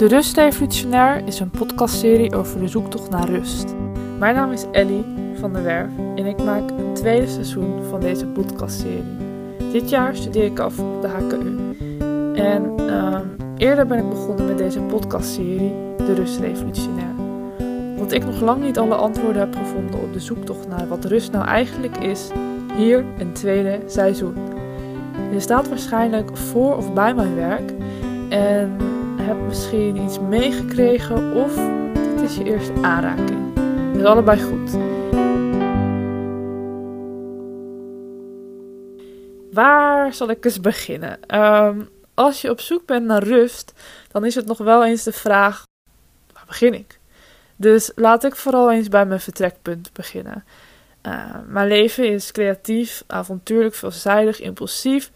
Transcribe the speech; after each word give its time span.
De 0.00 0.08
Rustrevolutionair 0.08 1.26
is 1.26 1.40
een 1.40 1.50
podcastserie 1.50 2.34
over 2.34 2.60
de 2.60 2.68
zoektocht 2.68 3.10
naar 3.10 3.28
rust. 3.28 3.74
Mijn 4.18 4.34
naam 4.34 4.52
is 4.52 4.64
Ellie 4.72 5.04
van 5.34 5.52
der 5.52 5.62
Werf 5.62 5.90
en 6.14 6.26
ik 6.26 6.42
maak 6.44 6.70
een 6.70 6.94
tweede 6.94 7.26
seizoen 7.26 7.82
van 7.84 8.00
deze 8.00 8.26
podcastserie. 8.26 9.16
Dit 9.72 9.90
jaar 9.90 10.16
studeer 10.16 10.44
ik 10.44 10.58
af 10.58 10.78
op 10.78 11.02
de 11.02 11.08
HKU. 11.08 11.56
En 12.34 12.72
ehm, 12.76 13.26
eerder 13.56 13.86
ben 13.86 13.98
ik 13.98 14.08
begonnen 14.08 14.46
met 14.46 14.58
deze 14.58 14.80
podcastserie, 14.80 15.72
De 15.96 16.14
Rustrevolutionair. 16.14 17.14
Want 17.96 18.12
ik 18.12 18.24
nog 18.24 18.40
lang 18.40 18.62
niet 18.62 18.78
alle 18.78 18.94
antwoorden 18.94 19.40
heb 19.40 19.56
gevonden 19.56 20.00
op 20.00 20.12
de 20.12 20.20
zoektocht 20.20 20.68
naar 20.68 20.88
wat 20.88 21.04
rust 21.04 21.32
nou 21.32 21.46
eigenlijk 21.46 21.98
is, 21.98 22.28
hier 22.76 23.04
een 23.18 23.32
tweede 23.32 23.80
seizoen. 23.86 24.34
Je 25.32 25.40
staat 25.40 25.68
waarschijnlijk 25.68 26.36
voor 26.36 26.76
of 26.76 26.92
bij 26.92 27.14
mijn 27.14 27.34
werk 27.34 27.72
en 28.28 28.89
hebt 29.20 29.40
misschien 29.40 29.96
iets 29.96 30.20
meegekregen 30.20 31.34
of 31.34 31.54
dit 31.94 32.20
is 32.20 32.36
je 32.36 32.44
eerste 32.44 32.82
aanraking. 32.82 33.54
Dat 33.92 34.00
is 34.00 34.04
allebei 34.04 34.42
goed. 34.42 34.78
Waar 39.52 40.14
zal 40.14 40.30
ik 40.30 40.44
eens 40.44 40.60
beginnen? 40.60 41.18
Ehm, 41.26 41.80
als 42.14 42.40
je 42.40 42.50
op 42.50 42.60
zoek 42.60 42.86
bent 42.86 43.06
naar 43.06 43.22
rust, 43.22 43.72
dan 44.08 44.24
is 44.24 44.34
het 44.34 44.46
nog 44.46 44.58
wel 44.58 44.84
eens 44.84 45.02
de 45.02 45.12
vraag: 45.12 45.64
waar 46.32 46.44
begin 46.46 46.74
ik? 46.74 46.98
Dus 47.56 47.92
laat 47.94 48.24
ik 48.24 48.36
vooral 48.36 48.72
eens 48.72 48.88
bij 48.88 49.06
mijn 49.06 49.20
vertrekpunt 49.20 49.92
beginnen. 49.92 50.44
Uh, 51.06 51.34
mijn 51.46 51.68
leven 51.68 52.08
is 52.08 52.32
creatief, 52.32 53.04
avontuurlijk, 53.06 53.74
veelzijdig, 53.74 54.40
impulsief, 54.40 55.10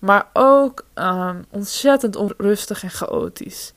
maar 0.00 0.28
ook 0.32 0.84
um, 0.94 1.44
ontzettend 1.50 2.16
onrustig 2.16 2.82
en 2.82 2.90
chaotisch. 2.90 3.72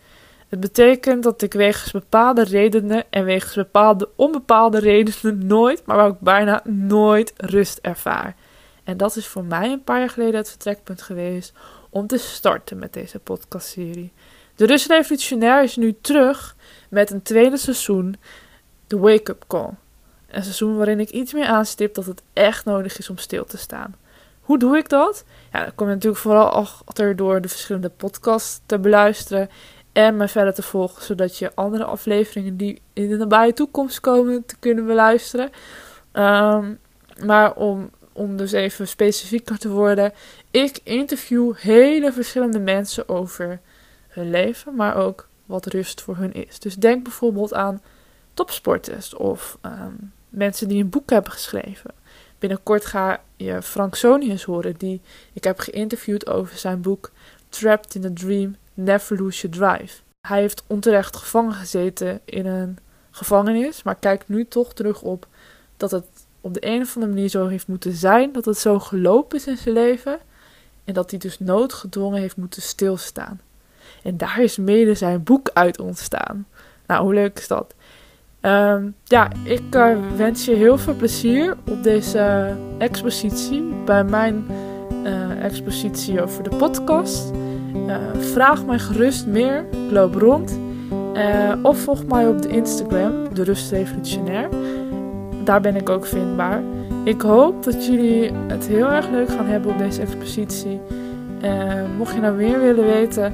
Het 0.47 0.59
betekent 0.59 1.23
dat 1.23 1.41
ik 1.41 1.53
wegens 1.53 1.91
bepaalde 1.91 2.43
redenen 2.43 3.03
en 3.09 3.23
wegens 3.23 3.53
bepaalde 3.53 4.09
onbepaalde 4.15 4.79
redenen 4.79 5.47
nooit, 5.47 5.85
maar 5.85 6.05
ook 6.05 6.19
bijna 6.19 6.61
nooit 6.65 7.33
rust 7.37 7.79
ervaar. 7.81 8.35
En 8.83 8.97
dat 8.97 9.15
is 9.15 9.27
voor 9.27 9.43
mij 9.43 9.71
een 9.71 9.83
paar 9.83 9.99
jaar 9.99 10.09
geleden 10.09 10.35
het 10.35 10.49
vertrekpunt 10.49 11.01
geweest 11.01 11.53
om 11.89 12.07
te 12.07 12.17
starten 12.17 12.79
met 12.79 12.93
deze 12.93 13.19
podcastserie. 13.19 14.11
De 14.55 14.65
Rust 14.65 14.87
Revolutionair 14.87 15.63
is 15.63 15.75
nu 15.75 15.95
terug 16.01 16.55
met 16.89 17.11
een 17.11 17.21
tweede 17.21 17.57
seizoen, 17.57 18.15
The 18.87 18.99
Wake 18.99 19.31
Up 19.31 19.43
Call. 19.47 19.69
Een 20.27 20.43
seizoen 20.43 20.77
waarin 20.77 20.99
ik 20.99 21.09
iets 21.09 21.33
meer 21.33 21.45
aanstip 21.45 21.93
dat 21.93 22.05
het 22.05 22.21
echt 22.33 22.65
nodig 22.65 22.97
is 22.97 23.09
om 23.09 23.17
stil 23.17 23.45
te 23.45 23.57
staan. 23.57 23.95
Hoe 24.43 24.59
doe 24.59 24.77
ik 24.77 24.89
dat? 24.89 25.25
Ja, 25.51 25.65
dat 25.65 25.75
kom 25.75 25.87
je 25.87 25.93
natuurlijk 25.93 26.21
vooral 26.21 26.49
achter 26.49 27.15
door 27.15 27.41
de 27.41 27.47
verschillende 27.47 27.89
podcasts 27.89 28.61
te 28.65 28.79
beluisteren 28.79 29.49
en 29.91 30.17
me 30.17 30.27
verder 30.27 30.53
te 30.53 30.61
volgen, 30.61 31.03
zodat 31.03 31.37
je 31.37 31.51
andere 31.55 31.83
afleveringen 31.83 32.57
die 32.57 32.81
in 32.93 33.09
de 33.09 33.17
nabije 33.17 33.53
toekomst 33.53 33.99
komen 33.99 34.45
te 34.45 34.55
kunnen 34.59 34.85
beluisteren. 34.85 35.49
Um, 36.13 36.79
maar 37.25 37.53
om, 37.55 37.89
om 38.11 38.37
dus 38.37 38.51
even 38.51 38.87
specifieker 38.87 39.57
te 39.57 39.69
worden, 39.69 40.13
ik 40.51 40.79
interview 40.83 41.55
hele 41.55 42.11
verschillende 42.11 42.59
mensen 42.59 43.09
over 43.09 43.59
hun 44.07 44.29
leven, 44.29 44.75
maar 44.75 44.95
ook 44.95 45.27
wat 45.45 45.65
rust 45.65 46.01
voor 46.01 46.15
hun 46.15 46.33
is. 46.33 46.59
Dus 46.59 46.75
denk 46.75 47.03
bijvoorbeeld 47.03 47.53
aan 47.53 47.81
topsporters 48.33 49.15
of 49.15 49.57
um, 49.61 50.11
mensen 50.29 50.67
die 50.67 50.83
een 50.83 50.89
boek 50.89 51.09
hebben 51.09 51.31
geschreven. 51.31 51.91
Binnenkort 52.43 52.85
ga 52.85 53.21
je 53.35 53.61
Frank 53.61 53.95
Sonius 53.95 54.43
horen, 54.43 54.75
die 54.77 55.01
ik 55.33 55.43
heb 55.43 55.59
geïnterviewd 55.59 56.29
over 56.29 56.57
zijn 56.57 56.81
boek 56.81 57.11
Trapped 57.49 57.95
in 57.95 58.05
a 58.05 58.09
Dream, 58.13 58.55
Never 58.73 59.17
Lose 59.17 59.47
Your 59.47 59.77
Drive. 59.77 60.01
Hij 60.27 60.39
heeft 60.39 60.63
onterecht 60.67 61.15
gevangen 61.15 61.53
gezeten 61.53 62.19
in 62.25 62.45
een 62.45 62.77
gevangenis, 63.11 63.83
maar 63.83 63.95
kijkt 63.95 64.29
nu 64.29 64.45
toch 64.47 64.73
terug 64.73 65.01
op 65.01 65.27
dat 65.77 65.91
het 65.91 66.05
op 66.41 66.53
de 66.53 66.65
een 66.65 66.81
of 66.81 66.95
andere 66.95 67.13
manier 67.13 67.29
zo 67.29 67.47
heeft 67.47 67.67
moeten 67.67 67.93
zijn, 67.93 68.31
dat 68.31 68.45
het 68.45 68.57
zo 68.57 68.79
gelopen 68.79 69.37
is 69.37 69.47
in 69.47 69.57
zijn 69.57 69.75
leven 69.75 70.19
en 70.83 70.93
dat 70.93 71.09
hij 71.09 71.19
dus 71.19 71.39
noodgedwongen 71.39 72.19
heeft 72.19 72.37
moeten 72.37 72.61
stilstaan. 72.61 73.41
En 74.01 74.17
daar 74.17 74.41
is 74.41 74.57
mede 74.57 74.95
zijn 74.95 75.23
boek 75.23 75.49
uit 75.53 75.79
ontstaan. 75.79 76.47
Nou, 76.87 77.03
hoe 77.03 77.13
leuk 77.13 77.39
is 77.39 77.47
dat? 77.47 77.73
Um, 78.45 78.95
ja, 79.03 79.27
ik 79.43 79.75
uh, 79.75 79.87
wens 80.15 80.45
je 80.45 80.53
heel 80.53 80.77
veel 80.77 80.93
plezier 80.93 81.57
op 81.69 81.83
deze 81.83 82.53
expositie. 82.77 83.63
Bij 83.85 84.03
mijn 84.03 84.45
uh, 85.03 85.43
expositie 85.43 86.21
over 86.21 86.43
de 86.43 86.55
podcast. 86.55 87.31
Uh, 87.87 87.95
vraag 88.19 88.65
mij 88.65 88.79
gerust 88.79 89.27
meer. 89.27 89.65
Loop 89.91 90.15
rond. 90.15 90.59
of 91.61 91.77
volg 91.77 92.05
mij 92.05 92.27
op 92.27 92.41
de 92.41 92.47
Instagram, 92.47 93.33
de 93.33 93.43
Rust 93.43 93.71
Revolutionair. 93.71 94.49
Daar 95.43 95.61
ben 95.61 95.75
ik 95.75 95.89
ook 95.89 96.05
vindbaar. 96.05 96.61
Ik 97.03 97.21
hoop 97.21 97.63
dat 97.63 97.85
jullie 97.85 98.31
het 98.47 98.67
heel 98.67 98.91
erg 98.91 99.09
leuk 99.09 99.29
gaan 99.29 99.47
hebben 99.47 99.71
op 99.71 99.77
deze 99.77 100.01
expositie. 100.01 100.81
mocht 101.97 102.13
je 102.13 102.21
nou 102.21 102.35
meer 102.35 102.59
willen 102.59 102.85
weten, 102.85 103.33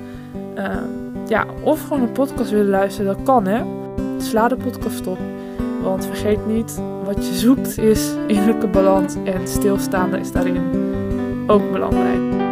ja, 1.27 1.45
of 1.63 1.81
gewoon 1.81 2.01
een 2.01 2.11
podcast 2.11 2.51
willen 2.51 2.69
luisteren, 2.69 3.15
dat 3.15 3.25
kan 3.25 3.47
hè. 3.47 3.78
Sla 4.21 4.47
de 4.47 4.57
podcast 4.57 5.07
op. 5.07 5.17
Want 5.81 6.05
vergeet 6.05 6.45
niet, 6.45 6.81
wat 7.03 7.27
je 7.27 7.33
zoekt 7.33 7.77
is 7.77 8.13
innerlijke 8.27 8.67
balans 8.67 9.15
en 9.25 9.47
stilstaande 9.47 10.19
is 10.19 10.31
daarin 10.31 10.87
ook 11.47 11.71
belangrijk. 11.71 12.47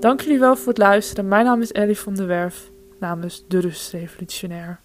Dank 0.00 0.20
jullie 0.20 0.38
wel 0.38 0.56
voor 0.56 0.68
het 0.68 0.78
luisteren. 0.78 1.28
Mijn 1.28 1.44
naam 1.44 1.60
is 1.60 1.72
Ellie 1.72 1.98
van 1.98 2.14
der 2.14 2.26
Werf 2.26 2.70
namens 2.98 3.44
De 3.48 3.60
Rust 3.60 3.92
Revolutionair. 3.92 4.80